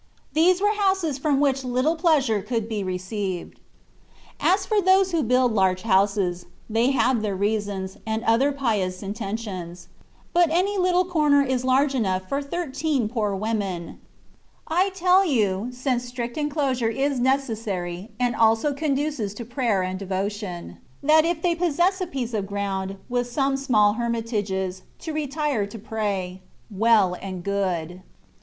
[0.33, 3.59] These were houses from which little pleasure could be received.
[4.39, 9.89] As for those who build large houses, they have their reasons, and other pious intentions.
[10.33, 13.99] But any little corner is large enough for thirteen poor women.
[14.67, 19.99] I tell you (since strict enclosure is neces sary, and also conduces to prayer and
[19.99, 25.67] devotion), that if they possess a piece of ground, with some small hermitages, to retire
[25.67, 26.39] to prayer,
[26.71, 28.03] well and good; THE WAY OF PERFECTION.